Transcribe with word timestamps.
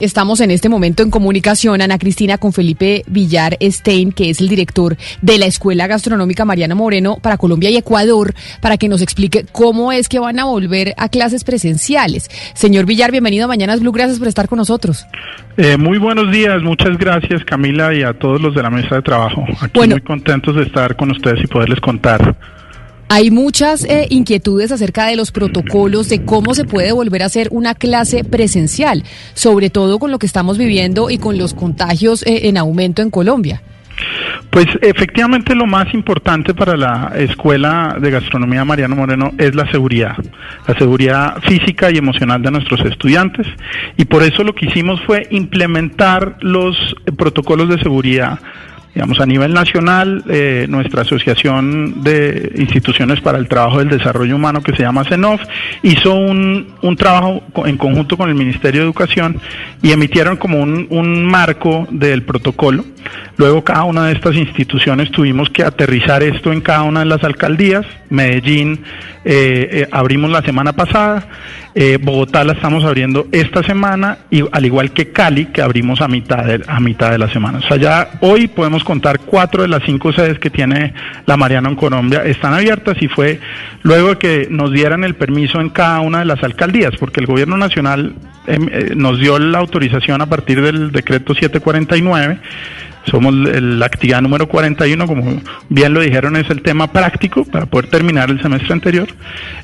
Estamos 0.00 0.40
en 0.40 0.52
este 0.52 0.68
momento 0.68 1.02
en 1.02 1.10
comunicación, 1.10 1.82
Ana 1.82 1.98
Cristina, 1.98 2.38
con 2.38 2.52
Felipe 2.52 3.02
Villar 3.08 3.58
Stein, 3.60 4.12
que 4.12 4.30
es 4.30 4.40
el 4.40 4.48
director 4.48 4.96
de 5.22 5.38
la 5.38 5.46
Escuela 5.46 5.88
Gastronómica 5.88 6.44
Mariano 6.44 6.76
Moreno 6.76 7.16
para 7.20 7.36
Colombia 7.36 7.68
y 7.68 7.78
Ecuador, 7.78 8.32
para 8.60 8.76
que 8.76 8.88
nos 8.88 9.02
explique 9.02 9.44
cómo 9.50 9.90
es 9.90 10.08
que 10.08 10.20
van 10.20 10.38
a 10.38 10.44
volver 10.44 10.94
a 10.98 11.08
clases 11.08 11.42
presenciales. 11.42 12.30
Señor 12.54 12.86
Villar, 12.86 13.10
bienvenido 13.10 13.46
a 13.46 13.48
Mañanas 13.48 13.80
Blue, 13.80 13.90
gracias 13.90 14.20
por 14.20 14.28
estar 14.28 14.46
con 14.46 14.58
nosotros. 14.58 15.04
Eh, 15.56 15.76
muy 15.76 15.98
buenos 15.98 16.30
días, 16.30 16.62
muchas 16.62 16.96
gracias 16.96 17.44
Camila 17.44 17.92
y 17.92 18.04
a 18.04 18.12
todos 18.12 18.40
los 18.40 18.54
de 18.54 18.62
la 18.62 18.70
mesa 18.70 18.94
de 18.94 19.02
trabajo. 19.02 19.44
Aquí 19.60 19.80
muy 19.80 20.00
contentos 20.02 20.54
de 20.54 20.62
estar 20.62 20.94
con 20.94 21.10
ustedes 21.10 21.42
y 21.42 21.48
poderles 21.48 21.80
contar. 21.80 22.36
Hay 23.10 23.30
muchas 23.30 23.84
eh, 23.84 24.06
inquietudes 24.10 24.70
acerca 24.70 25.06
de 25.06 25.16
los 25.16 25.32
protocolos, 25.32 26.10
de 26.10 26.24
cómo 26.26 26.54
se 26.54 26.64
puede 26.64 26.92
volver 26.92 27.22
a 27.22 27.26
hacer 27.26 27.48
una 27.52 27.74
clase 27.74 28.22
presencial, 28.22 29.02
sobre 29.32 29.70
todo 29.70 29.98
con 29.98 30.10
lo 30.10 30.18
que 30.18 30.26
estamos 30.26 30.58
viviendo 30.58 31.08
y 31.08 31.16
con 31.16 31.38
los 31.38 31.54
contagios 31.54 32.22
eh, 32.26 32.48
en 32.48 32.58
aumento 32.58 33.00
en 33.00 33.10
Colombia. 33.10 33.62
Pues 34.50 34.66
efectivamente 34.82 35.54
lo 35.54 35.66
más 35.66 35.92
importante 35.94 36.52
para 36.52 36.76
la 36.76 37.12
Escuela 37.16 37.96
de 38.00 38.10
Gastronomía 38.10 38.64
Mariano 38.64 38.96
Moreno 38.96 39.32
es 39.38 39.54
la 39.54 39.70
seguridad, 39.70 40.16
la 40.66 40.74
seguridad 40.74 41.40
física 41.42 41.90
y 41.90 41.96
emocional 41.98 42.42
de 42.42 42.50
nuestros 42.50 42.80
estudiantes 42.80 43.46
y 43.96 44.04
por 44.04 44.22
eso 44.22 44.44
lo 44.44 44.54
que 44.54 44.66
hicimos 44.66 45.00
fue 45.06 45.26
implementar 45.30 46.36
los 46.40 46.76
protocolos 47.16 47.68
de 47.68 47.78
seguridad 47.78 48.38
Digamos, 48.98 49.20
a 49.20 49.26
nivel 49.26 49.54
nacional, 49.54 50.24
eh, 50.28 50.66
nuestra 50.68 51.02
Asociación 51.02 52.02
de 52.02 52.50
Instituciones 52.56 53.20
para 53.20 53.38
el 53.38 53.46
Trabajo 53.46 53.78
del 53.78 53.90
Desarrollo 53.90 54.34
Humano, 54.34 54.60
que 54.60 54.74
se 54.74 54.82
llama 54.82 55.04
CENOF, 55.04 55.40
hizo 55.84 56.16
un, 56.16 56.74
un 56.82 56.96
trabajo 56.96 57.44
en 57.64 57.76
conjunto 57.76 58.16
con 58.16 58.28
el 58.28 58.34
Ministerio 58.34 58.80
de 58.80 58.86
Educación 58.86 59.40
y 59.84 59.92
emitieron 59.92 60.36
como 60.36 60.60
un, 60.60 60.88
un 60.90 61.24
marco 61.24 61.86
del 61.92 62.24
protocolo. 62.24 62.84
Luego 63.36 63.62
cada 63.62 63.84
una 63.84 64.06
de 64.06 64.14
estas 64.14 64.34
instituciones 64.34 65.12
tuvimos 65.12 65.48
que 65.50 65.62
aterrizar 65.62 66.24
esto 66.24 66.52
en 66.52 66.60
cada 66.60 66.82
una 66.82 66.98
de 66.98 67.06
las 67.06 67.22
alcaldías. 67.22 67.86
Medellín 68.10 68.80
eh, 69.24 69.68
eh, 69.70 69.88
abrimos 69.92 70.30
la 70.30 70.42
semana 70.42 70.72
pasada, 70.72 71.28
Bogotá 72.00 72.42
la 72.42 72.54
estamos 72.54 72.82
abriendo 72.82 73.28
esta 73.30 73.62
semana 73.62 74.18
y 74.32 74.42
al 74.50 74.66
igual 74.66 74.90
que 74.90 75.12
Cali 75.12 75.46
que 75.46 75.62
abrimos 75.62 76.00
a 76.00 76.08
mitad 76.08 76.44
de, 76.44 76.64
a 76.66 76.80
mitad 76.80 77.12
de 77.12 77.18
la 77.18 77.32
semana. 77.32 77.58
O 77.58 77.62
sea, 77.62 77.76
ya 77.76 78.10
hoy 78.20 78.48
podemos 78.48 78.82
contar 78.88 79.20
cuatro 79.20 79.60
de 79.60 79.68
las 79.68 79.82
cinco 79.84 80.14
sedes 80.14 80.38
que 80.38 80.48
tiene 80.48 80.94
la 81.26 81.36
Mariana 81.36 81.68
en 81.68 81.76
Colombia. 81.76 82.24
Están 82.24 82.54
abiertas 82.54 82.96
y 83.02 83.06
fue 83.06 83.38
luego 83.82 84.08
de 84.08 84.16
que 84.16 84.48
nos 84.50 84.72
dieran 84.72 85.04
el 85.04 85.14
permiso 85.14 85.60
en 85.60 85.68
cada 85.68 86.00
una 86.00 86.20
de 86.20 86.24
las 86.24 86.42
alcaldías, 86.42 86.96
porque 86.98 87.20
el 87.20 87.26
gobierno 87.26 87.58
nacional 87.58 88.14
em, 88.46 88.66
nos 88.96 89.20
dio 89.20 89.38
la 89.38 89.58
autorización 89.58 90.22
a 90.22 90.26
partir 90.26 90.62
del 90.62 90.90
decreto 90.90 91.34
749 91.34 92.40
somos 93.06 93.34
la 93.34 93.86
actividad 93.86 94.20
número 94.20 94.48
41, 94.48 95.06
como 95.06 95.40
bien 95.68 95.94
lo 95.94 96.00
dijeron, 96.00 96.36
es 96.36 96.48
el 96.50 96.62
tema 96.62 96.92
práctico 96.92 97.44
para 97.44 97.66
poder 97.66 97.88
terminar 97.88 98.30
el 98.30 98.40
semestre 98.42 98.72
anterior. 98.72 99.08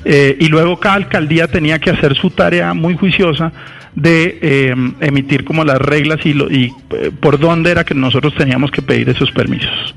Eh, 0.03 0.37
y 0.39 0.47
luego 0.47 0.79
cada 0.79 0.95
alcaldía 0.95 1.47
tenía 1.47 1.79
que 1.79 1.91
hacer 1.91 2.15
su 2.15 2.29
tarea 2.29 2.73
muy 2.73 2.95
juiciosa 2.95 3.51
de 3.95 4.39
eh, 4.41 4.75
emitir 4.99 5.45
como 5.45 5.63
las 5.63 5.79
reglas 5.79 6.19
y, 6.25 6.31
y 6.31 6.73
eh, 6.91 7.11
por 7.19 7.39
dónde 7.39 7.71
era 7.71 7.83
que 7.83 7.93
nosotros 7.93 8.33
teníamos 8.35 8.71
que 8.71 8.81
pedir 8.81 9.09
esos 9.09 9.31
permisos. 9.31 9.95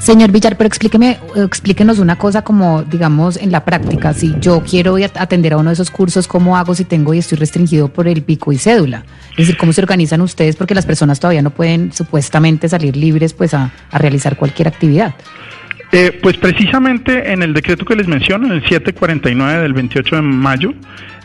Señor 0.00 0.32
Villar, 0.32 0.56
pero 0.56 0.66
explíqueme, 0.66 1.18
explíquenos 1.36 1.98
una 1.98 2.16
cosa 2.16 2.42
como, 2.42 2.82
digamos, 2.82 3.36
en 3.36 3.52
la 3.52 3.66
práctica. 3.66 4.14
Si 4.14 4.34
yo 4.40 4.62
quiero 4.62 4.96
atender 5.14 5.52
a 5.52 5.58
uno 5.58 5.68
de 5.68 5.74
esos 5.74 5.90
cursos, 5.90 6.26
¿cómo 6.26 6.56
hago 6.56 6.74
si 6.74 6.86
tengo 6.86 7.12
y 7.12 7.18
estoy 7.18 7.36
restringido 7.36 7.88
por 7.88 8.08
el 8.08 8.22
pico 8.22 8.50
y 8.50 8.56
cédula? 8.56 9.04
Es 9.32 9.36
decir, 9.36 9.58
¿cómo 9.58 9.74
se 9.74 9.82
organizan 9.82 10.22
ustedes? 10.22 10.56
Porque 10.56 10.74
las 10.74 10.86
personas 10.86 11.20
todavía 11.20 11.42
no 11.42 11.50
pueden 11.50 11.92
supuestamente 11.92 12.66
salir 12.66 12.96
libres 12.96 13.34
pues 13.34 13.52
a, 13.52 13.70
realizar 13.92 14.36
cualquier 14.36 14.68
actividad. 14.68 15.14
Eh, 15.92 16.18
pues 16.22 16.38
precisamente 16.38 17.32
en 17.32 17.42
el 17.42 17.52
decreto 17.52 17.84
que 17.84 17.94
les 17.94 18.08
menciono, 18.08 18.46
en 18.46 18.52
el 18.52 18.62
749 18.62 19.60
del 19.60 19.74
28 19.74 20.16
de 20.16 20.22
mayo, 20.22 20.72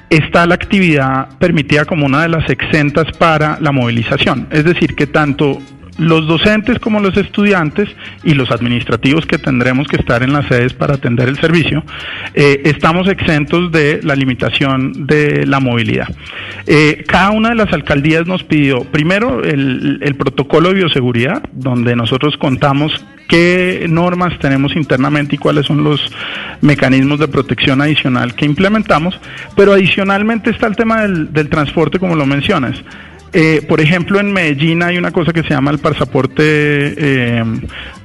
está 0.10 0.46
la 0.46 0.56
actividad 0.56 1.30
permitida 1.40 1.86
como 1.86 2.06
una 2.06 2.24
de 2.24 2.30
las 2.30 2.50
exentas 2.50 3.06
para 3.18 3.58
la 3.62 3.72
movilización. 3.72 4.48
Es 4.52 4.66
decir, 4.66 4.96
que 4.96 5.08
tanto 5.08 5.60
los 5.98 6.28
docentes 6.28 6.80
como 6.80 7.00
los 7.00 7.16
estudiantes 7.18 7.90
y 8.24 8.34
los 8.34 8.52
administrativos 8.52 9.26
que 9.26 9.38
tendremos 9.38 9.88
que 9.88 9.96
estar 9.96 10.24
en 10.24 10.34
las 10.34 10.48
sedes 10.48 10.74
para 10.74 10.96
atender 10.96 11.30
el 11.30 11.38
servicio, 11.38 11.84
eh, 12.34 12.62
estamos 12.66 13.08
exentos 13.08 13.72
de 13.72 14.02
la 14.04 14.16
limitación 14.16 15.06
de 15.08 15.46
la 15.46 15.60
movilidad. 15.60 16.08
Eh, 16.68 17.04
cada 17.08 17.32
una 17.32 17.50
de 17.50 17.56
las 17.56 17.72
alcaldías 17.72 18.28
nos 18.28 18.44
pidió 18.44 18.84
primero 18.84 19.44
el, 19.44 20.16
protocolo 20.18 20.70
de 20.70 20.76
bioseguridad, 20.76 21.44
donde 21.54 21.96
nosotros 21.96 22.38
contamos 22.38 23.06
qué 23.28 23.86
normas 23.90 24.38
tenemos 24.40 24.76
internamente 24.76 25.36
y 25.36 25.38
cuáles 25.38 25.66
son 25.66 25.84
los 25.84 26.12
mecanismos 26.62 27.20
de 27.20 27.28
protección 27.28 27.82
adicional 27.82 28.36
que 28.36 28.46
implementamos, 28.46 29.20
pero 29.56 29.74
adicionalmente 29.74 30.50
está 30.50 30.68
el 30.68 30.76
tema 30.76 31.02
del 31.08 31.50
transporte, 31.50 32.00
como 32.00 32.16
lo 32.16 32.26
mencionas. 32.26 32.84
Eh, 33.38 33.62
por 33.68 33.82
ejemplo, 33.82 34.18
en 34.18 34.32
Medellín 34.32 34.82
hay 34.82 34.98
una 34.98 35.12
cosa 35.12 35.34
que 35.34 35.44
se 35.44 35.50
llama 35.50 35.70
el 35.70 35.80
pasaporte 35.80 36.42
eh, 36.42 37.44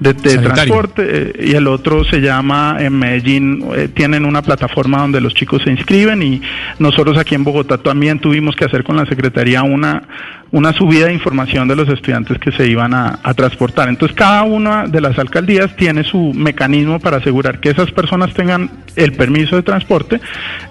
de, 0.00 0.14
transporte 0.14 1.06
eh, 1.06 1.50
y 1.50 1.54
el 1.54 1.68
otro 1.68 2.02
se 2.02 2.20
llama, 2.20 2.78
en 2.80 2.98
Medellín 2.98 3.64
tienen 3.94 4.24
una 4.24 4.42
plataforma 4.42 5.02
donde 5.02 5.20
los 5.20 5.32
chicos 5.32 5.62
se 5.62 5.70
inscriben 5.70 6.20
y 6.20 6.42
nosotros 6.80 7.16
aquí 7.16 7.36
en 7.36 7.44
Bogotá 7.44 7.78
también 7.78 8.18
tuvimos 8.18 8.56
que 8.56 8.64
hacer 8.64 8.82
con 8.82 8.96
la 8.96 9.06
Secretaría 9.06 9.62
una, 9.62 10.02
una 10.50 10.72
subida 10.72 11.06
de 11.06 11.12
información 11.12 11.68
de 11.68 11.76
los 11.76 11.88
estudiantes 11.88 12.36
que 12.40 12.50
se 12.50 12.66
iban 12.66 12.92
a, 12.92 13.20
a 13.22 13.32
transportar. 13.32 13.88
Entonces, 13.88 14.16
cada 14.16 14.42
una 14.42 14.88
de 14.88 15.00
las 15.00 15.16
alcaldías 15.16 15.76
tiene 15.76 16.02
su 16.02 16.32
mecanismo 16.34 16.98
para 16.98 17.18
asegurar 17.18 17.60
que 17.60 17.70
esas 17.70 17.92
personas 17.92 18.34
tengan 18.34 18.68
el 18.96 19.12
permiso 19.12 19.54
de 19.54 19.62
transporte 19.62 20.20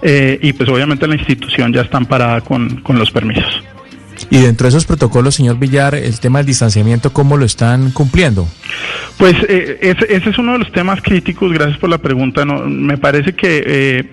y 0.02 0.52
pues 0.52 0.68
obviamente 0.68 1.08
la 1.08 1.14
institución 1.14 1.72
ya 1.72 1.80
está 1.80 1.96
amparada 1.96 2.42
con, 2.42 2.82
con 2.82 2.98
los 2.98 3.10
permisos. 3.10 3.69
Y 4.30 4.38
dentro 4.38 4.66
de 4.66 4.68
esos 4.68 4.86
protocolos, 4.86 5.34
señor 5.34 5.58
Villar, 5.58 5.96
el 5.96 6.20
tema 6.20 6.38
del 6.38 6.46
distanciamiento, 6.46 7.12
¿cómo 7.12 7.36
lo 7.36 7.44
están 7.44 7.90
cumpliendo? 7.90 8.46
Pues 9.18 9.34
eh, 9.48 9.78
ese, 9.82 10.30
es 10.30 10.38
uno 10.38 10.52
de 10.52 10.60
los 10.60 10.72
temas 10.72 11.02
críticos, 11.02 11.52
gracias 11.52 11.78
por 11.78 11.90
la 11.90 11.98
pregunta. 11.98 12.44
No, 12.44 12.60
me 12.60 12.96
parece 12.96 13.34
que 13.34 13.62
eh, 13.66 14.04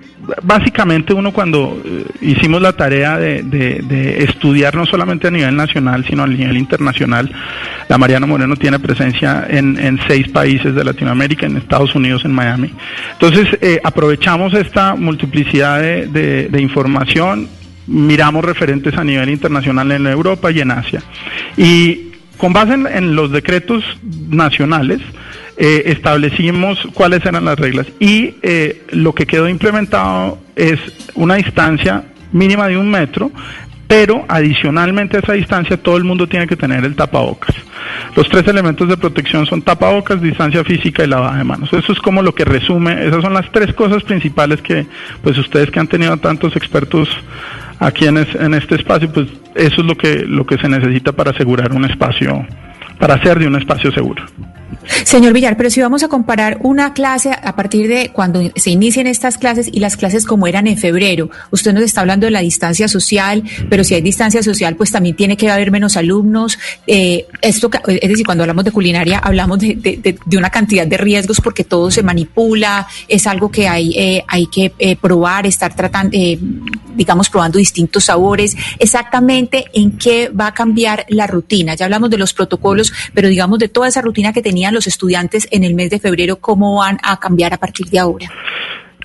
básicamente 0.41 1.13
uno 1.13 1.31
cuando 1.31 1.79
eh, 1.85 2.03
hicimos 2.19 2.63
la 2.63 2.73
tarea 2.73 3.19
de, 3.19 4.23
estudiar 4.23 4.75
no 4.75 4.87
solamente 4.87 5.27
a 5.27 5.31
nivel 5.31 5.55
nacional, 5.55 6.03
sino 6.03 6.23
a 6.23 6.27
nivel 6.27 6.57
internacional, 6.57 7.31
la 7.87 7.97
Mariano 7.99 8.25
Moreno 8.25 8.55
tiene 8.55 8.79
presencia 8.79 9.45
en, 9.47 9.99
seis 10.07 10.27
países 10.29 10.73
de 10.73 10.83
Latinoamérica, 10.83 11.45
en 11.45 11.57
Estados 11.57 11.93
Unidos, 11.93 12.25
en 12.25 12.33
Miami. 12.33 12.73
Entonces 13.13 13.47
aprovechamos 13.83 14.53
esta 14.55 14.95
multiplicidad 14.95 15.79
de 15.79 16.59
información 16.59 17.47
miramos 17.87 18.43
referentes 18.43 18.95
a 18.97 19.03
nivel 19.03 19.29
internacional 19.29 19.91
en 19.91 20.07
Europa 20.07 20.51
y 20.51 20.59
en 20.59 20.71
Asia. 20.71 21.01
Y 21.55 22.11
con 22.37 22.53
base 22.53 22.73
en, 22.73 23.15
los 23.15 23.31
decretos 23.31 23.83
nacionales, 24.29 25.01
eh, 25.57 25.83
establecimos 25.87 26.79
cuáles 26.93 27.25
eran 27.25 27.45
las 27.45 27.57
reglas 27.57 27.87
y 27.99 28.35
eh, 28.43 28.83
lo 28.91 29.15
que 29.15 29.25
quedó 29.25 29.49
implementado 29.49 30.37
es 30.55 30.79
una 31.15 31.35
distancia 31.35 32.03
mínima 32.31 32.67
de 32.67 32.77
un 32.77 32.91
metro, 32.91 33.31
pero 33.87 34.25
adicionalmente 34.27 35.17
a 35.17 35.21
esa 35.21 35.33
distancia 35.33 35.77
todo 35.77 35.97
el 35.97 36.03
mundo 36.03 36.27
tiene 36.27 36.45
que 36.45 36.55
tener 36.55 36.85
el 36.85 36.95
tapabocas. 36.95 37.55
Los 38.15 38.27
tres 38.29 38.47
elementos 38.47 38.87
de 38.87 38.97
protección 38.97 39.45
son 39.45 39.61
tapabocas, 39.61 40.21
distancia 40.21 40.63
física 40.63 41.03
y 41.03 41.07
lavada 41.07 41.37
de 41.37 41.43
manos. 41.43 41.71
Eso 41.73 41.93
es 41.93 41.99
como 41.99 42.21
lo 42.21 42.35
que 42.35 42.45
resume, 42.45 43.07
esas 43.07 43.23
son 43.23 43.33
las 43.33 43.51
tres 43.51 43.73
cosas 43.73 44.03
principales 44.03 44.61
que 44.61 44.85
pues 45.23 45.37
ustedes 45.37 45.71
que 45.71 45.79
han 45.79 45.87
tenido 45.87 46.17
tantos 46.17 46.55
expertos 46.55 47.09
aquí 47.79 48.05
en, 48.05 48.17
en 48.17 48.53
este 48.53 48.75
espacio, 48.75 49.11
pues 49.11 49.27
eso 49.55 49.81
es 49.81 49.87
lo 49.87 49.95
que, 49.95 50.25
lo 50.25 50.45
que 50.45 50.57
se 50.57 50.69
necesita 50.69 51.11
para 51.11 51.31
asegurar 51.31 51.73
un 51.73 51.85
espacio, 51.85 52.45
para 52.99 53.15
hacer 53.15 53.39
de 53.39 53.47
un 53.47 53.55
espacio 53.55 53.91
seguro. 53.91 54.23
Señor 55.03 55.33
Villar, 55.33 55.57
pero 55.57 55.69
si 55.69 55.81
vamos 55.81 56.03
a 56.03 56.07
comparar 56.07 56.59
una 56.61 56.93
clase 56.93 57.31
a 57.31 57.55
partir 57.55 57.87
de 57.87 58.11
cuando 58.11 58.41
se 58.55 58.71
inician 58.71 59.07
estas 59.07 59.37
clases 59.37 59.69
y 59.71 59.79
las 59.79 59.97
clases 59.97 60.25
como 60.25 60.47
eran 60.47 60.67
en 60.67 60.77
febrero, 60.77 61.29
usted 61.51 61.73
nos 61.73 61.83
está 61.83 62.01
hablando 62.01 62.25
de 62.25 62.31
la 62.31 62.41
distancia 62.41 62.87
social, 62.87 63.43
pero 63.69 63.83
si 63.83 63.95
hay 63.95 64.01
distancia 64.01 64.43
social, 64.43 64.75
pues 64.75 64.91
también 64.91 65.15
tiene 65.15 65.37
que 65.37 65.49
haber 65.49 65.71
menos 65.71 65.97
alumnos. 65.97 66.57
Eh, 66.85 67.27
esto, 67.41 67.69
es 67.87 68.09
decir, 68.09 68.25
cuando 68.25 68.43
hablamos 68.43 68.65
de 68.65 68.71
culinaria, 68.71 69.19
hablamos 69.19 69.59
de, 69.59 70.17
una 70.37 70.49
cantidad 70.49 70.85
de 70.85 70.97
riesgos 70.97 71.41
porque 71.41 71.63
todo 71.63 71.89
se 71.91 72.03
manipula, 72.03 72.87
es 73.07 73.27
algo 73.27 73.49
que 73.49 73.67
hay, 73.67 73.93
eh, 73.97 74.23
hay 74.27 74.47
que 74.47 74.73
eh, 74.79 74.95
probar, 74.95 75.47
estar 75.47 75.75
tratando, 75.75 76.17
digamos, 76.95 77.29
probando 77.29 77.57
distintos 77.57 78.05
sabores. 78.05 78.55
Exactamente 78.79 79.65
en 79.73 79.97
qué 79.97 80.29
va 80.29 80.47
a 80.47 80.53
cambiar 80.53 81.05
la 81.09 81.27
rutina. 81.27 81.75
Ya 81.75 81.85
hablamos 81.85 82.09
de 82.09 82.17
los 82.17 82.33
protocolos, 82.33 82.93
pero 83.13 83.27
digamos 83.27 83.59
de 83.59 83.69
toda 83.69 83.87
esa 83.87 84.01
rutina 84.01 84.33
que 84.33 84.41
tenían 84.41 84.73
los 84.77 84.87
estudiantes 84.87 85.47
en 85.51 85.63
el 85.63 85.73
mes 85.73 85.89
de 85.89 85.99
febrero, 85.99 86.37
¿cómo 86.37 86.77
van 86.77 86.97
a 87.03 87.19
cambiar 87.19 87.53
a 87.53 87.57
partir 87.57 87.87
de 87.87 87.99
ahora? 87.99 88.31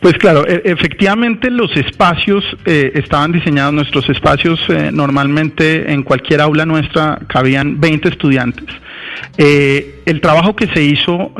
Pues 0.03 0.15
claro, 0.15 0.47
e, 0.47 0.63
efectivamente 0.65 1.49
los 1.51 1.75
espacios 1.77 2.45
eh, 2.67 2.93
estaban 2.95 3.33
diseñados, 3.33 3.73
nuestros 3.73 4.09
espacios 4.11 4.61
eh, 4.69 4.91
normalmente 4.93 5.93
en 5.93 6.03
cualquier 6.03 6.41
aula 6.41 6.67
nuestra 6.67 7.21
cabían 7.29 7.81
20 7.81 8.09
estudiantes. 8.09 8.67
Eh, 9.39 10.03
el 10.05 10.21
trabajo 10.21 10.55
que 10.55 10.67
se 10.75 10.83
hizo 10.83 11.33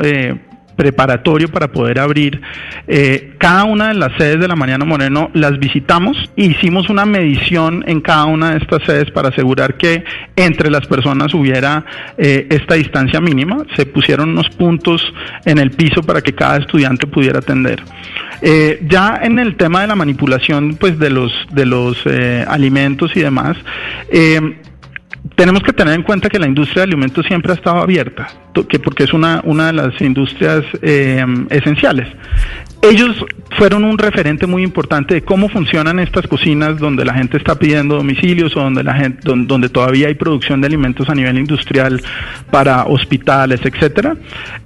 preparatorio 0.75 1.47
para 1.49 1.71
poder 1.71 1.99
abrir 1.99 2.41
eh, 2.87 3.33
cada 3.37 3.63
una 3.63 3.89
de 3.89 3.93
las 3.95 4.13
sedes 4.17 4.39
de 4.39 4.47
la 4.47 4.55
Mariano 4.55 4.85
Moreno 4.85 5.29
las 5.33 5.59
visitamos 5.59 6.17
e 6.35 6.45
hicimos 6.45 6.89
una 6.89 7.05
medición 7.05 7.83
en 7.87 8.01
cada 8.01 8.25
una 8.25 8.51
de 8.51 8.57
estas 8.57 8.83
sedes 8.83 9.11
para 9.11 9.29
asegurar 9.29 9.75
que 9.75 10.03
entre 10.35 10.69
las 10.69 10.85
personas 10.87 11.33
hubiera 11.33 11.85
eh, 12.17 12.47
esta 12.49 12.75
distancia 12.75 13.19
mínima. 13.19 13.65
Se 13.75 13.85
pusieron 13.85 14.29
unos 14.29 14.49
puntos 14.49 15.01
en 15.45 15.59
el 15.59 15.71
piso 15.71 16.01
para 16.03 16.21
que 16.21 16.33
cada 16.33 16.57
estudiante 16.57 17.07
pudiera 17.07 17.39
atender. 17.39 17.81
Eh, 18.41 18.81
ya 18.87 19.19
en 19.23 19.39
el 19.39 19.55
tema 19.55 19.81
de 19.81 19.87
la 19.87 19.95
manipulación 19.95 20.75
pues 20.79 20.99
de 20.99 21.09
los 21.09 21.31
de 21.51 21.65
los 21.65 21.97
alimentos 22.47 23.15
y 23.15 23.21
demás 23.21 23.55
tenemos 25.35 25.63
que 25.63 25.73
tener 25.73 25.93
en 25.95 26.03
cuenta 26.03 26.29
que 26.29 26.39
la 26.39 26.47
industria 26.47 26.81
de 26.81 26.91
alimentos 26.91 27.25
siempre 27.25 27.51
ha 27.51 27.55
estado 27.55 27.77
abierta, 27.77 28.27
que 28.69 28.79
porque 28.79 29.03
es 29.03 29.13
una, 29.13 29.41
una 29.43 29.67
de 29.67 29.73
las 29.73 30.01
industrias 30.01 30.63
eh, 30.81 31.25
esenciales 31.49 32.07
ellos 32.83 33.25
fueron 33.57 33.83
un 33.83 33.97
referente 33.97 34.45
muy 34.45 34.63
importante 34.63 35.13
de 35.13 35.21
cómo 35.21 35.47
funcionan 35.47 35.99
estas 35.99 36.27
cocinas 36.27 36.77
donde 36.79 37.05
la 37.05 37.13
gente 37.13 37.37
está 37.37 37.55
pidiendo 37.55 37.95
domicilios 37.95 38.55
o 38.57 38.59
donde 38.59 38.83
la 38.83 38.95
gente 38.95 39.19
donde, 39.23 39.69
todavía 39.69 40.07
hay 40.07 40.15
producción 40.15 40.59
de 40.59 40.67
alimentos 40.67 41.07
a 41.09 41.15
nivel 41.15 41.37
industrial 41.37 42.01
para 42.51 42.85
hospitales, 42.85 43.61
etcétera. 43.63 44.17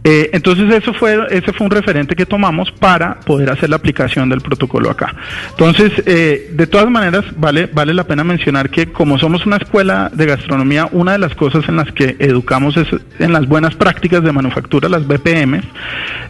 Eh, 0.03 0.31
entonces 0.33 0.73
eso 0.73 0.93
fue 0.93 1.19
ese 1.29 1.53
fue 1.53 1.65
un 1.65 1.71
referente 1.71 2.15
que 2.15 2.25
tomamos 2.25 2.71
para 2.71 3.19
poder 3.19 3.51
hacer 3.51 3.69
la 3.69 3.75
aplicación 3.75 4.29
del 4.29 4.41
protocolo 4.41 4.89
acá. 4.89 5.13
Entonces 5.51 5.91
eh, 6.05 6.49
de 6.53 6.67
todas 6.67 6.89
maneras 6.89 7.25
vale 7.37 7.67
vale 7.67 7.93
la 7.93 8.05
pena 8.05 8.23
mencionar 8.23 8.69
que 8.69 8.87
como 8.87 9.19
somos 9.19 9.45
una 9.45 9.57
escuela 9.57 10.09
de 10.11 10.25
gastronomía, 10.25 10.89
una 10.91 11.11
de 11.13 11.19
las 11.19 11.35
cosas 11.35 11.67
en 11.69 11.75
las 11.75 11.91
que 11.91 12.15
educamos 12.19 12.77
es 12.77 12.87
en 13.19 13.31
las 13.31 13.47
buenas 13.47 13.75
prácticas 13.75 14.23
de 14.23 14.31
manufactura, 14.31 14.89
las 14.89 15.05
BPM, 15.05 15.61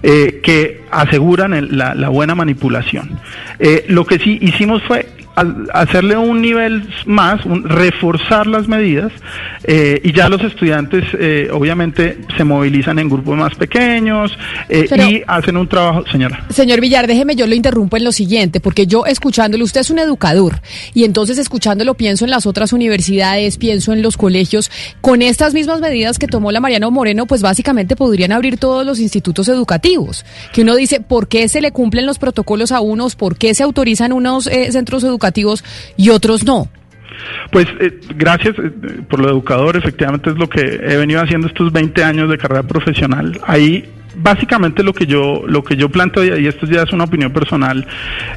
eh, 0.03 0.41
que 0.43 0.81
aseguran 0.91 1.53
el 1.53 1.76
la, 1.77 2.09
buena 2.09 2.35
manipulación. 2.35 3.19
Eh, 3.59 3.85
lo 3.87 4.05
que 4.05 4.19
sí 4.19 4.37
hicimos 4.41 4.83
fue 4.83 5.07
hacerle 5.73 6.17
un 6.17 6.41
nivel 6.41 6.89
más, 7.05 7.41
reforzar 7.45 8.47
las 8.47 8.67
medidas 8.67 9.11
eh, 9.63 10.01
y 10.03 10.11
ya 10.11 10.29
los 10.29 10.41
estudiantes 10.41 11.03
eh, 11.19 11.49
obviamente 11.53 12.17
se 12.35 12.43
movilizan 12.43 12.97
en 12.97 13.07
grupos 13.07 13.37
más 13.37 13.53
pequeños 13.55 14.35
y 14.69 15.21
hacen 15.27 15.57
un 15.57 15.67
trabajo, 15.67 16.03
señora. 16.11 16.43
Señor 16.49 16.81
Villar, 16.81 17.05
déjeme 17.05 17.35
yo 17.35 17.45
lo 17.45 17.53
interrumpo 17.53 17.97
en 17.97 18.03
lo 18.03 18.11
siguiente, 18.11 18.59
porque 18.59 18.87
yo 18.87 19.05
escuchándolo, 19.05 19.63
usted 19.63 19.81
es 19.81 19.91
un 19.91 19.99
educador 19.99 20.59
y 20.93 21.03
entonces 21.03 21.37
escuchándolo 21.37 21.93
pienso 21.93 22.25
en 22.25 22.31
las 22.31 22.47
otras 22.47 22.73
universidades, 22.73 23.57
pienso 23.57 23.93
en 23.93 24.01
los 24.01 24.17
colegios, 24.17 24.71
con 25.01 25.21
estas 25.21 25.53
mismas 25.53 25.81
medidas 25.81 26.17
que 26.17 26.27
tomó 26.27 26.51
la 26.51 26.59
Mariano 26.59 26.89
Moreno, 26.89 27.27
pues 27.27 27.43
básicamente 27.43 27.95
podrían 27.95 28.31
abrir 28.31 28.57
todos 28.57 28.85
los 28.85 28.99
institutos 28.99 29.47
educativos, 29.49 30.25
que 30.51 30.63
uno 30.63 30.75
dice, 30.75 30.99
¿por 30.99 31.27
qué 31.27 31.47
se 31.47 31.61
le 31.61 31.71
cumplen 31.71 32.07
los 32.07 32.17
protocolos 32.17 32.71
a 32.71 32.81
unos, 32.81 33.15
por 33.15 33.37
qué 33.37 33.53
se 33.53 33.63
autorizan 33.63 34.13
unos 34.13 34.47
eh, 34.47 34.71
centros 34.71 35.03
educativos 35.03 35.26
y 35.95 36.09
otros 36.09 36.43
no. 36.43 36.67
Pues 37.51 37.67
eh, 37.79 37.99
gracias 38.15 38.55
eh, 38.59 38.71
por 39.09 39.19
lo 39.19 39.29
educador, 39.29 39.75
efectivamente 39.77 40.29
es 40.29 40.37
lo 40.37 40.47
que 40.47 40.61
he 40.61 40.97
venido 40.97 41.21
haciendo 41.21 41.47
estos 41.47 41.71
20 41.71 42.03
años 42.03 42.29
de 42.29 42.37
carrera 42.37 42.63
profesional. 42.63 43.39
Ahí 43.45 43.89
básicamente 44.17 44.83
lo 44.83 44.93
que 44.93 45.05
yo 45.05 45.43
lo 45.47 45.63
que 45.63 45.75
yo 45.75 45.89
planteo 45.89 46.37
y 46.37 46.47
esto 46.47 46.65
ya 46.65 46.83
es 46.83 46.91
una 46.91 47.03
opinión 47.03 47.31
personal 47.31 47.85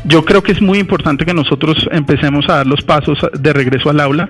yo 0.04 0.24
creo 0.24 0.42
que 0.42 0.52
es 0.52 0.60
muy 0.60 0.78
importante 0.78 1.24
que 1.24 1.34
nosotros 1.34 1.88
empecemos 1.90 2.48
a 2.48 2.56
dar 2.56 2.66
los 2.66 2.82
pasos 2.82 3.18
de 3.32 3.52
regreso 3.52 3.90
al 3.90 4.00
aula 4.00 4.28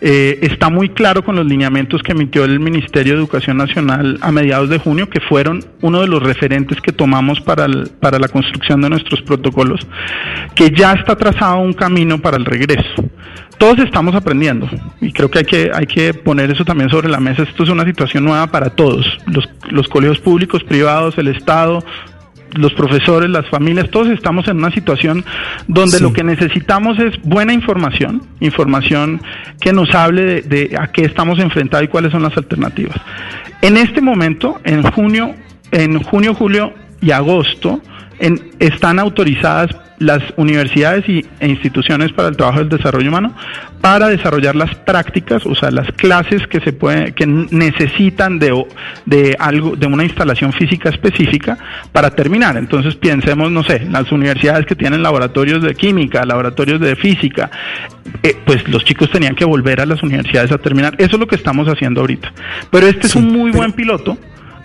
eh, 0.00 0.38
está 0.42 0.68
muy 0.68 0.90
claro 0.90 1.24
con 1.24 1.36
los 1.36 1.46
lineamientos 1.46 2.02
que 2.02 2.12
emitió 2.12 2.44
el 2.44 2.60
Ministerio 2.60 3.14
de 3.14 3.18
Educación 3.18 3.56
Nacional 3.56 4.18
a 4.20 4.30
mediados 4.30 4.68
de 4.68 4.78
junio 4.78 5.08
que 5.08 5.20
fueron 5.20 5.64
uno 5.80 6.00
de 6.00 6.06
los 6.06 6.22
referentes 6.22 6.80
que 6.80 6.92
tomamos 6.92 7.40
para 7.40 7.66
para 8.00 8.18
la 8.18 8.28
construcción 8.28 8.80
de 8.82 8.90
nuestros 8.90 9.22
protocolos 9.22 9.86
que 10.54 10.70
ya 10.70 10.92
está 10.92 11.16
trazado 11.16 11.58
un 11.58 11.72
camino 11.72 12.18
para 12.18 12.36
el 12.36 12.44
regreso 12.44 13.10
todos 13.60 13.78
estamos 13.80 14.14
aprendiendo 14.14 14.66
y 15.02 15.12
creo 15.12 15.30
que 15.30 15.40
hay 15.40 15.44
que 15.44 15.70
hay 15.74 15.86
que 15.86 16.14
poner 16.14 16.50
eso 16.50 16.64
también 16.64 16.88
sobre 16.88 17.10
la 17.10 17.20
mesa. 17.20 17.42
Esto 17.42 17.64
es 17.64 17.68
una 17.68 17.84
situación 17.84 18.24
nueva 18.24 18.46
para 18.46 18.70
todos, 18.70 19.06
los, 19.26 19.46
los 19.68 19.86
colegios 19.86 20.18
públicos, 20.18 20.64
privados, 20.64 20.89
el 21.16 21.28
Estado, 21.28 21.84
los 22.54 22.72
profesores, 22.74 23.30
las 23.30 23.48
familias, 23.48 23.90
todos 23.90 24.08
estamos 24.08 24.48
en 24.48 24.58
una 24.58 24.72
situación 24.72 25.24
donde 25.68 26.00
lo 26.00 26.12
que 26.12 26.24
necesitamos 26.24 26.98
es 26.98 27.20
buena 27.22 27.52
información, 27.52 28.22
información 28.40 29.20
que 29.60 29.72
nos 29.72 29.94
hable 29.94 30.42
de, 30.42 30.76
a 30.78 30.88
qué 30.88 31.04
estamos 31.04 31.38
enfrentados 31.38 31.84
y 31.84 31.88
cuáles 31.88 32.12
son 32.12 32.22
las 32.22 32.36
alternativas. 32.36 32.96
En 33.62 33.76
este 33.76 34.00
momento, 34.00 34.60
en 34.64 34.82
junio, 34.82 35.34
en 35.70 36.02
junio, 36.02 36.34
julio 36.34 36.74
y 37.00 37.12
agosto, 37.12 37.80
en, 38.18 38.50
están 38.58 38.98
autorizadas 38.98 39.70
las 40.00 40.22
universidades 40.36 41.06
y, 41.08 41.24
e 41.38 41.48
instituciones 41.48 42.10
para 42.12 42.28
el 42.28 42.36
trabajo 42.36 42.58
del 42.58 42.70
desarrollo 42.70 43.08
humano 43.10 43.34
para 43.82 44.08
desarrollar 44.08 44.56
las 44.56 44.74
prácticas, 44.74 45.44
o 45.46 45.54
sea, 45.54 45.70
las 45.70 45.90
clases 45.92 46.46
que 46.46 46.60
se 46.60 46.72
puede, 46.72 47.12
que 47.12 47.26
necesitan 47.26 48.38
de, 48.38 48.64
de 49.06 49.36
algo, 49.38 49.76
de 49.76 49.86
una 49.86 50.04
instalación 50.04 50.52
física 50.52 50.88
específica 50.88 51.58
para 51.92 52.10
terminar. 52.10 52.56
Entonces 52.56 52.94
pensemos, 52.96 53.50
no 53.50 53.62
sé, 53.62 53.86
las 53.90 54.10
universidades 54.10 54.66
que 54.66 54.74
tienen 54.74 55.02
laboratorios 55.02 55.62
de 55.62 55.74
química, 55.74 56.24
laboratorios 56.24 56.80
de 56.80 56.96
física, 56.96 57.50
eh, 58.22 58.36
pues 58.44 58.66
los 58.68 58.84
chicos 58.84 59.10
tenían 59.10 59.34
que 59.34 59.44
volver 59.44 59.80
a 59.80 59.86
las 59.86 60.02
universidades 60.02 60.50
a 60.52 60.58
terminar. 60.58 60.94
Eso 60.98 61.16
es 61.16 61.20
lo 61.20 61.26
que 61.26 61.36
estamos 61.36 61.68
haciendo 61.68 62.00
ahorita. 62.00 62.32
Pero 62.70 62.86
este 62.86 63.06
es 63.06 63.16
un 63.16 63.30
muy 63.30 63.50
buen 63.50 63.72
piloto 63.72 64.16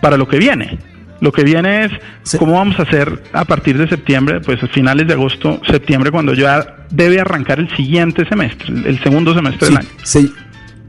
para 0.02 0.18
lo 0.18 0.28
que 0.28 0.40
viene. 0.40 0.95
Lo 1.22 1.32
que 1.32 1.44
viene 1.44 1.86
es 1.86 1.92
cómo 2.38 2.54
vamos 2.54 2.78
a 2.80 2.84
hacer 2.84 3.24
a 3.34 3.46
partir 3.46 3.78
de 3.78 3.88
septiembre, 3.88 4.42
pues 4.42 4.62
a 4.62 4.68
finales 4.68 5.08
de 5.08 5.14
agosto, 5.14 5.62
septiembre, 5.70 6.12
cuando 6.12 6.34
ya 6.34 6.86
debe 6.90 7.20
arrancar 7.20 7.60
el 7.60 7.74
siguiente 7.76 8.28
semestre, 8.28 8.68
el 8.86 9.02
segundo 9.02 9.34
semestre 9.34 9.70
del 9.70 9.78
año. 9.78 9.88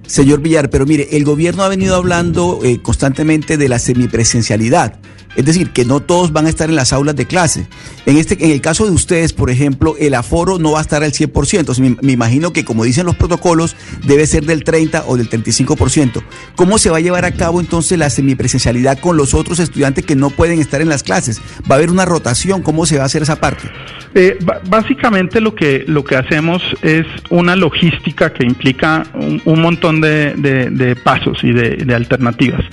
señor 0.07 0.41
Villar, 0.41 0.71
pero 0.71 0.87
mire, 0.87 1.09
el 1.13 1.25
gobierno 1.25 1.63
ha 1.63 1.69
venido 1.69 1.97
hablando 1.97 2.61
eh, 2.65 2.81
constantemente 2.83 3.57
de 3.57 3.69
la 3.69 3.79
semipresencialidad. 3.79 4.99
Es 5.37 5.45
decir, 5.45 5.71
que 5.71 5.85
no 5.85 6.01
todos 6.01 6.33
van 6.33 6.47
a 6.47 6.49
estar 6.49 6.69
en 6.69 6.77
las 6.77 6.93
aulas 6.93 7.15
de 7.15 7.27
clase. 7.27 7.67
En, 8.07 8.17
este, 8.17 8.43
en 8.45 8.51
el 8.51 8.61
caso 8.61 8.85
de 8.87 8.91
ustedes, 8.91 9.33
por 9.33 9.51
ejemplo, 9.51 9.95
el 9.99 10.15
aforo 10.15 10.59
no 10.59 10.73
va 10.73 10.79
a 10.79 10.83
estar 10.83 11.05
al 11.05 11.13
100%. 11.13 11.79
me, 11.81 11.97
me, 12.01 12.13
imagino 12.13 12.53
que, 12.53 12.65
como 12.65 12.85
dicen 12.85 13.07
los 13.07 13.17
protocolos, 13.17 13.77
debe 14.07 14.27
ser 14.27 14.45
del 14.47 14.65
30 14.65 15.05
o 15.07 15.17
del 15.17 15.29
35%. 15.29 16.23
¿Cómo 16.57 16.79
se 16.79 16.91
va 16.91 16.97
a 16.99 17.01
llevar 17.01 17.25
a 17.25 17.33
cabo 17.33 17.61
entonces 17.61 17.99
la 17.99 18.11
semipresencialidad 18.11 18.99
con 18.99 19.17
los 19.17 19.35
otros 19.35 19.59
estudiantes 19.59 20.05
que 20.05 20.17
no 20.17 20.31
pueden 20.31 20.61
estar 20.61 20.81
en 20.81 20.89
las 20.89 21.03
clases? 21.03 21.41
¿Va 21.71 21.75
a 21.75 21.79
haber 21.79 21.91
una 21.91 22.05
rotación? 22.05 22.63
¿Cómo 22.63 22.87
se 22.87 22.97
va 22.97 23.03
a 23.03 23.07
hacer 23.07 23.23
esa 23.23 23.37
parte? 23.37 23.69
Eh, 24.15 24.39
básicamente 24.71 25.43
lo 25.43 25.55
que, 25.55 25.85
lo 25.87 26.03
que 26.03 26.17
hacemos 26.17 26.63
es 26.81 27.05
una 27.29 27.55
logística 27.55 28.33
que 28.33 28.47
implica 28.47 29.07
un, 29.45 29.61
montón 29.61 30.01
de, 30.01 30.97
pasos 31.05 31.39
y 31.43 31.53
de, 31.53 31.95
alternativas. 31.95 32.65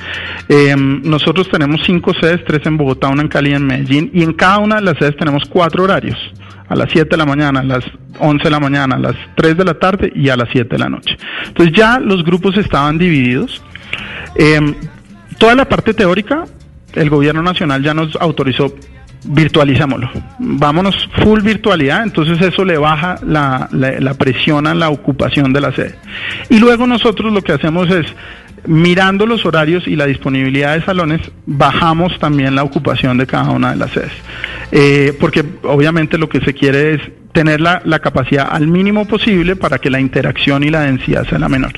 Eh, 0.48 0.74
nosotros 0.78 1.50
tenemos 1.50 1.82
cinco 1.86 2.14
sedes, 2.14 2.46
tres 2.54 2.68
en 2.68 2.78
Bogotá, 2.78 3.10
una 3.10 3.24
en 3.24 3.28
Cali 3.28 3.52
y 3.52 3.54
en 3.54 3.66
Medellín, 3.66 4.12
y 4.14 4.24
en 4.24 4.34
cada 4.34 4.60
una 4.60 4.76
de 4.76 4.84
las 4.84 4.98
sedes 4.98 5.18
tenemos 5.18 5.44
cuatro 5.50 5.84
horarios. 5.84 6.18
A 6.70 6.76
las 6.76 6.90
7 6.92 7.10
de 7.10 7.18
la 7.18 7.26
mañana, 7.26 7.60
a 7.60 7.64
las 7.64 7.84
11 8.20 8.44
de 8.44 8.50
la 8.50 8.60
mañana, 8.60 8.96
a 8.96 9.00
las 9.00 9.16
3 9.36 9.58
de 9.58 9.66
la 9.66 9.74
tarde 9.74 10.12
y 10.16 10.30
a 10.30 10.38
las 10.38 10.50
7 10.52 10.70
de 10.70 10.80
la 10.80 10.90
noche. 10.90 11.18
Entonces 11.48 11.76
ya 11.76 12.00
los 12.00 12.24
grupos 12.24 12.58
estaban 12.58 12.98
divididos. 12.98 13.62
Eh, 14.36 14.74
toda 15.38 15.56
la 15.56 15.66
parte 15.66 15.94
teórica, 15.94 16.46
el 16.94 17.10
gobierno 17.10 17.44
nacional 17.44 17.84
ya 17.84 17.94
nos 17.94 18.16
autorizó 18.16 18.74
virtualicémoslo. 19.26 20.10
Vámonos 20.40 21.10
full 21.24 21.42
virtualidad, 21.42 22.04
entonces 22.04 22.42
eso 22.42 22.66
le 22.66 22.78
baja 22.78 23.16
la, 23.26 23.68
la, 23.72 24.14
presión 24.16 24.68
a 24.68 24.74
la 24.74 24.90
ocupación 24.90 25.54
de 25.54 25.62
la 25.62 25.72
sede. 25.74 25.96
Y 26.50 26.60
luego 26.60 26.88
nosotros 26.88 27.32
lo 27.32 27.42
que 27.42 27.54
hacemos 27.54 27.90
es 27.90 28.06
mirando 28.66 29.26
los 29.26 29.46
horarios 29.46 29.88
y 29.88 29.96
la 29.96 30.06
disponibilidad 30.06 30.76
de 30.76 30.86
salones, 30.86 31.22
bajamos 31.46 32.18
también 32.20 32.56
la 32.56 32.64
ocupación 32.64 33.18
de 33.18 33.28
cada 33.28 33.50
una 33.52 33.72
de 33.72 33.78
las 33.78 33.92
sedes. 33.92 34.12
Eh, 34.72 35.16
porque 35.20 35.44
obviamente 35.64 36.18
lo 36.18 36.30
que 36.30 36.40
se 36.42 36.54
quiere 36.54 36.96
es 36.96 37.02
tener 37.32 37.62
la, 37.62 37.82
la 37.86 38.00
capacidad 38.00 38.48
al 38.50 38.68
mínimo 38.68 39.06
posible 39.06 39.56
para 39.56 39.80
que 39.80 39.90
la 39.90 40.00
interacción 40.00 40.64
y 40.64 40.70
la 40.70 40.82
densidad 40.82 41.28
sea 41.28 41.40
la 41.40 41.50
menor. 41.50 41.74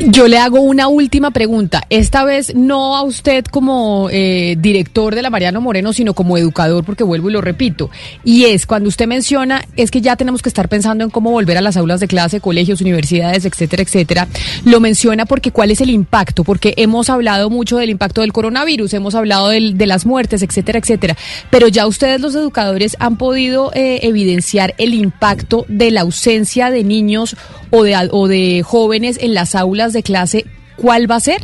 Yo 0.00 0.26
le 0.26 0.38
hago 0.38 0.60
una 0.60 0.88
última 0.88 1.30
pregunta. 1.30 1.84
Esta 1.88 2.24
vez 2.24 2.54
no 2.56 2.96
a 2.96 3.02
usted 3.02 3.44
como 3.44 4.08
eh, 4.10 4.56
director 4.58 5.14
de 5.14 5.22
la 5.22 5.30
Mariano 5.30 5.60
Moreno, 5.60 5.92
sino 5.92 6.14
como 6.14 6.36
educador, 6.36 6.84
porque 6.84 7.04
vuelvo 7.04 7.30
y 7.30 7.32
lo 7.32 7.40
repito. 7.40 7.90
Y 8.24 8.46
es 8.46 8.66
cuando 8.66 8.88
usted 8.88 9.06
menciona, 9.06 9.64
es 9.76 9.92
que 9.92 10.00
ya 10.00 10.16
tenemos 10.16 10.42
que 10.42 10.48
estar 10.48 10.68
pensando 10.68 11.04
en 11.04 11.10
cómo 11.10 11.30
volver 11.30 11.56
a 11.58 11.60
las 11.60 11.76
aulas 11.76 12.00
de 12.00 12.08
clase, 12.08 12.40
colegios, 12.40 12.80
universidades, 12.80 13.44
etcétera, 13.44 13.84
etcétera. 13.84 14.28
Lo 14.64 14.80
menciona 14.80 15.26
porque 15.26 15.52
cuál 15.52 15.70
es 15.70 15.80
el 15.80 15.90
impacto, 15.90 16.42
porque 16.42 16.74
hemos 16.76 17.08
hablado 17.08 17.48
mucho 17.48 17.76
del 17.76 17.90
impacto 17.90 18.22
del 18.22 18.32
coronavirus, 18.32 18.94
hemos 18.94 19.14
hablado 19.14 19.50
de 19.50 19.86
las 19.86 20.06
muertes, 20.06 20.42
etcétera, 20.42 20.80
etcétera. 20.80 21.16
Pero 21.50 21.68
ya 21.68 21.86
ustedes 21.86 22.20
los 22.20 22.34
educadores 22.34 22.96
han 22.98 23.16
podido 23.16 23.70
eh, 23.74 24.00
evidenciar 24.02 24.74
el 24.78 24.92
impacto 24.92 25.64
de 25.68 25.92
la 25.92 26.00
ausencia 26.00 26.70
de 26.70 26.82
niños 26.82 27.36
o 27.70 28.28
de 28.28 28.62
jóvenes 28.64 29.18
en 29.20 29.34
las 29.34 29.56
aulas 29.56 29.83
de 29.92 30.02
clase, 30.02 30.46
¿cuál 30.76 31.10
va 31.10 31.16
a 31.16 31.20
ser 31.20 31.42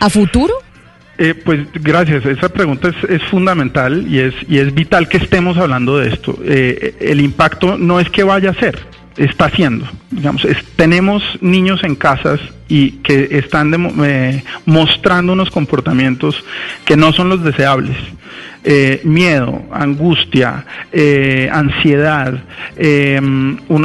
a 0.00 0.10
futuro? 0.10 0.54
Eh, 1.20 1.34
pues 1.34 1.66
gracias, 1.74 2.24
esa 2.26 2.48
pregunta 2.48 2.88
es, 2.90 3.10
es, 3.10 3.22
fundamental 3.24 4.06
y 4.08 4.20
es, 4.20 4.34
y 4.48 4.58
es 4.58 4.72
vital 4.72 5.08
que 5.08 5.16
estemos 5.16 5.58
hablando 5.58 5.98
de 5.98 6.10
esto. 6.10 6.38
Eh, 6.44 6.94
el 7.00 7.20
impacto 7.20 7.76
no 7.76 7.98
es 7.98 8.08
que 8.08 8.22
vaya 8.22 8.50
a 8.50 8.54
ser, 8.54 8.78
está 9.16 9.46
haciendo. 9.46 9.88
Digamos, 10.12 10.46
tenemos 10.76 11.24
niños 11.40 11.82
en 11.82 11.96
casas 11.96 12.38
y 12.68 12.92
que 13.02 13.28
están 13.32 13.72
de, 13.72 13.92
eh, 14.04 14.44
mostrando 14.64 15.32
unos 15.32 15.50
comportamientos 15.50 16.44
que 16.84 16.96
no 16.96 17.12
son 17.12 17.30
los 17.30 17.42
deseables. 17.42 17.96
Eh, 18.64 19.00
miedo, 19.04 19.62
angustia, 19.70 20.66
eh, 20.92 21.48
ansiedad, 21.52 22.34
eh, 22.76 23.20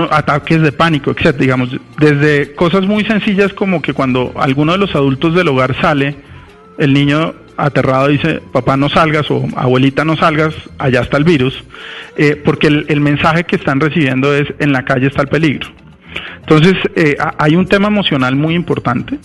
ataques 0.09 0.61
de 0.61 0.71
pánico, 0.71 1.11
etc. 1.11 1.37
Digamos, 1.37 1.69
desde 1.99 2.53
cosas 2.55 2.83
muy 2.83 3.05
sencillas 3.05 3.53
como 3.53 3.81
que 3.81 3.93
cuando 3.93 4.33
alguno 4.35 4.71
de 4.71 4.79
los 4.79 4.95
adultos 4.95 5.35
del 5.35 5.47
hogar 5.49 5.79
sale, 5.79 6.15
el 6.79 6.91
niño 6.91 7.35
aterrado 7.57 8.07
dice, 8.07 8.41
papá 8.51 8.77
no 8.77 8.89
salgas 8.89 9.29
o 9.29 9.47
abuelita 9.55 10.03
no 10.03 10.17
salgas, 10.17 10.55
allá 10.77 11.01
está 11.01 11.17
el 11.17 11.23
virus, 11.23 11.63
eh, 12.17 12.41
porque 12.43 12.67
el 12.67 12.99
mensaje 12.99 13.43
que 13.43 13.55
están 13.55 13.79
recibiendo 13.79 14.35
es, 14.35 14.47
en 14.59 14.71
la 14.71 14.83
calle 14.83 15.07
está 15.07 15.21
el 15.21 15.27
peligro. 15.27 15.67
Entonces, 16.43 16.75
eh, 16.95 17.15
hay 17.37 17.55
un 17.55 17.65
tema 17.65 17.87
emocional 17.87 18.35
muy 18.35 18.53
importante 18.53 19.17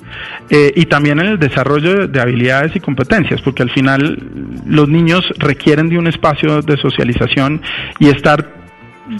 eh, 0.50 0.72
y 0.76 0.86
también 0.86 1.18
en 1.18 1.26
el 1.26 1.38
desarrollo 1.38 1.94
de, 1.94 2.06
de, 2.06 2.20
habilidades 2.20 2.76
y 2.76 2.80
competencias, 2.80 3.42
porque 3.42 3.64
al 3.64 3.70
final 3.70 4.22
los 4.66 4.88
niños 4.88 5.24
requieren 5.36 5.88
de 5.88 5.98
un 5.98 6.06
espacio 6.06 6.62
de 6.62 6.76
socialización 6.76 7.60
y 7.98 8.08
estar, 8.08 8.48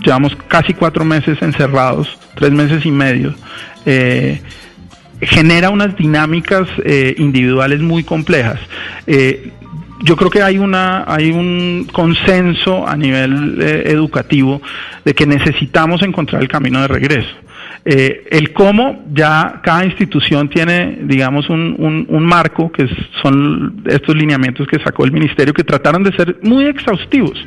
llevamos 0.05 0.37
casi 0.47 0.75
cuatro 0.75 1.05
meses 1.05 1.43
encerrados, 1.43 2.17
tres 2.37 2.53
meses 2.53 2.87
y 2.87 2.93
medio. 2.93 3.35
Eh, 3.85 4.41
genera 5.21 5.71
unas 5.71 5.97
dinámicas 5.97 6.69
eh, 6.85 7.17
individuales 7.19 7.81
muy 7.81 8.05
complejas. 8.05 8.61
Yo 10.05 10.15
creo 10.15 10.31
que 10.31 10.43
hay 10.43 10.59
una 10.59 11.03
hay 11.13 11.33
un 11.33 11.89
consenso 11.93 12.87
a 12.87 12.97
nivel 12.97 13.61
educativo 13.61 14.63
de 15.05 15.13
que 15.13 15.27
necesitamos 15.27 16.03
encontrar 16.03 16.41
el 16.41 16.47
camino 16.47 16.81
de 16.81 16.87
regreso. 16.87 17.35
Eh, 17.91 18.27
el 18.33 18.53
cómo, 18.53 19.07
ya 19.15 19.63
cada 19.65 19.83
institución 19.83 20.51
tiene, 20.51 20.99
digamos, 21.05 21.49
un, 21.49 21.75
un, 21.79 22.05
un, 22.11 22.23
marco, 22.23 22.71
que 22.71 22.87
son 23.23 23.83
estos 23.87 24.15
lineamientos 24.15 24.67
que 24.67 24.79
sacó 24.79 25.07
el 25.07 25.13
ministerio, 25.13 25.55
que 25.55 25.65
trataron 25.65 26.03
de 26.03 26.13
ser 26.13 26.37
muy 26.43 26.67
exhaustivos. 26.67 27.43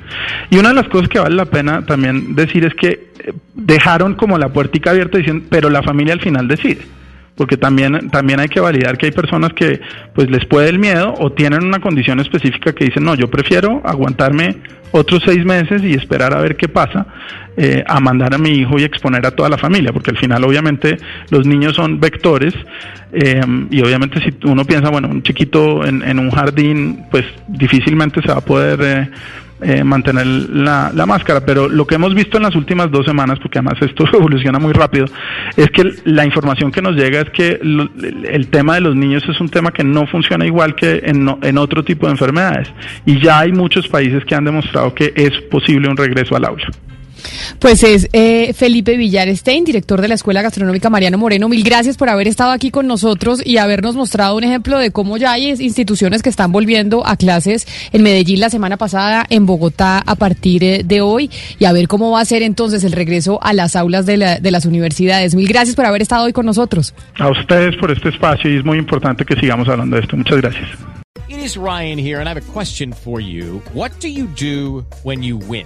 Y 0.50 0.58
una 0.58 0.70
de 0.70 0.76
las 0.76 0.88
cosas 0.88 1.10
que 1.10 1.20
vale 1.20 1.36
la 1.36 1.46
pena 1.46 1.86
también 1.86 2.34
decir 2.34 2.66
es 2.66 2.74
que 2.74 3.12
dejaron 3.54 4.16
como 4.16 4.40
la 4.40 4.50
puertica 4.50 4.90
abierta 4.90 5.20
diciendo, 5.20 5.46
pero 5.48 5.70
la 5.70 5.84
familia 5.84 6.16
al 6.16 6.22
final 6.22 6.48
decide 6.48 7.01
porque 7.36 7.58
también, 7.58 8.10
también 8.10 8.40
hay 8.40 8.50
que 8.50 8.60
validar 8.60 8.98
que 8.98 9.08
hay 9.08 9.12
personas 9.12 9.54
que 9.54 9.80
pues 10.14 10.30
les 10.30 10.46
puede 10.46 10.70
el 10.70 10.80
miedo 10.80 11.14
o 11.18 11.32
tienen 11.32 11.64
una 11.64 11.80
condición 11.80 12.20
específica 12.20 12.74
que 12.74 12.86
dicen, 12.86 13.04
no, 13.04 13.16
yo 13.16 13.30
prefiero 13.30 13.82
aguantarme 13.84 14.58
otros 14.92 15.24
seis 15.26 15.46
meses 15.46 15.82
y 15.84 15.94
esperar 15.94 16.34
a 16.34 16.42
ver 16.42 16.58
qué 16.58 16.68
pasa, 16.68 17.06
eh, 17.56 17.84
a 17.88 18.00
mandar 18.00 18.34
a 18.34 18.38
mi 18.38 18.50
hijo 18.50 18.78
y 18.78 18.84
exponer 18.84 19.26
a 19.26 19.32
toda 19.32 19.50
la 19.50 19.58
familia, 19.58 19.94
porque 19.94 20.12
al 20.12 20.18
final 20.18 20.44
obviamente 20.44 20.98
los 21.30 21.48
niños 21.48 21.76
son 21.76 22.00
vectores 22.00 22.54
eh, 23.14 23.42
y 23.70 23.82
obviamente 23.82 24.20
si 24.22 24.36
uno 24.48 24.66
piensa, 24.66 24.90
bueno, 24.90 25.08
un 25.08 25.24
chiquito 25.24 25.86
en, 25.86 26.02
en, 26.02 26.20
un 26.20 26.32
jardín, 26.32 27.06
pues 27.10 27.26
difícilmente 27.48 28.22
se 28.22 28.28
va 28.28 28.38
a 28.40 28.46
poder... 28.46 28.80
Eh, 28.82 29.10
eh, 29.62 29.84
mantener 29.84 30.26
la, 30.26 30.92
la, 30.94 31.06
máscara. 31.06 31.46
Pero 31.46 31.68
lo 31.70 31.86
que 31.86 31.96
hemos 31.96 32.14
visto 32.14 32.38
en 32.38 32.44
las 32.44 32.56
últimas 32.56 32.92
dos 32.92 33.06
semanas, 33.06 33.40
porque 33.40 33.60
además 33.60 33.82
esto 33.82 34.06
evoluciona 34.14 34.60
muy 34.60 34.74
rápido, 34.74 35.06
es 35.56 35.70
que 35.72 35.94
la 36.06 36.26
información 36.26 36.72
que 36.72 36.82
nos 36.82 36.96
llega 36.96 37.22
es 37.22 37.30
que 37.30 37.60
el 37.62 38.48
tema 38.50 38.76
de 38.76 38.82
los 38.82 38.96
niños 38.96 39.24
es 39.28 39.40
un 39.40 39.50
tema 39.50 39.72
que 39.72 39.84
no 39.84 40.08
funciona 40.08 40.46
igual 40.46 40.76
que 40.76 41.02
en, 41.06 41.30
en 41.42 41.58
otro 41.58 41.84
tipo 41.84 42.08
de 42.08 42.14
enfermedades. 42.14 42.72
Y 43.06 43.20
ya 43.20 43.40
hay 43.40 43.52
muchos 43.52 43.88
países 43.88 44.24
que 44.26 44.36
han 44.36 44.46
demostrado 44.46 44.94
que 44.94 45.14
es 45.16 45.32
posible 45.50 45.90
un 45.90 45.98
regreso 45.98 46.36
al 46.36 46.46
aula. 46.46 46.68
Pues 47.60 47.84
es 47.84 48.10
eh, 48.14 48.54
Felipe 48.54 48.98
Villarestein, 48.98 49.64
director 49.64 50.02
de 50.02 50.08
la 50.08 50.16
Escuela 50.16 50.42
Gastronómica 50.42 50.90
Mariano 50.90 51.18
Moreno. 51.18 51.50
Mil 51.50 51.64
gracias 51.64 51.98
por 51.98 52.10
haber 52.10 52.28
estado 52.28 52.52
aquí 52.52 52.72
con 52.72 52.88
nosotros 52.88 53.42
y 53.46 53.58
habernos 53.58 53.96
mostrado 53.96 54.36
un 54.36 54.44
ejemplo 54.44 54.78
de 54.80 54.92
cómo 54.92 55.18
ya 55.18 55.34
hay 55.34 55.50
instituciones 55.52 56.24
que 56.24 56.30
están 56.30 56.52
volviendo 56.52 57.06
a 57.06 57.16
clases 57.18 57.68
en 57.92 58.04
Medellín 58.04 58.40
la 58.40 58.50
semana 58.50 58.78
pasada, 58.78 59.26
en 59.30 59.46
Bogotá 59.46 60.02
a 60.06 60.16
partir 60.16 60.64
eh, 60.64 60.82
de 60.84 61.02
hoy 61.02 61.30
y 61.60 61.66
a 61.66 61.72
ver 61.72 61.88
cómo 61.88 62.12
va 62.12 62.22
a 62.22 62.26
ser 62.26 62.44
entonces 62.44 62.84
el 62.84 62.92
regreso 62.92 63.40
a 63.42 63.54
las 63.54 63.76
aulas 63.76 64.06
de, 64.06 64.18
la, 64.18 64.40
de 64.40 64.52
las 64.52 64.66
universidades. 64.66 65.36
Mil 65.36 65.48
gracias 65.48 65.76
por 65.76 65.86
haber 65.86 66.02
estado 66.02 66.26
hoy 66.26 66.34
con 66.34 66.46
nosotros. 66.46 66.94
A 67.20 67.30
ustedes 67.30 67.76
por 67.78 67.92
este 67.92 68.10
espacio 68.10 68.52
y 68.52 68.58
es 68.58 68.66
muy 68.66 68.78
importante 68.78 69.26
que 69.26 69.36
sigamos 69.36 69.68
hablando 69.68 69.96
de 69.96 70.04
esto. 70.04 70.18
Muchas 70.18 70.38
gracias. 70.38 70.68
It 71.30 71.38
is 71.38 71.56
Ryan 71.56 71.98
here 71.98 72.20
and 72.20 72.28
I 72.28 72.32
have 72.32 72.38
a 72.38 72.54
question 72.54 72.92
for 72.92 73.22
you. 73.22 73.62
What 73.74 73.92
do 74.02 74.10
you 74.10 74.28
do 74.28 74.86
when 75.04 75.24
you 75.24 75.38
win? 75.38 75.66